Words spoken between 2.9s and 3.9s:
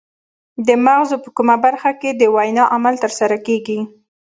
ترسره کیږي